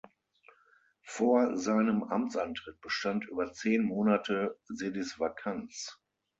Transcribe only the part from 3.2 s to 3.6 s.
über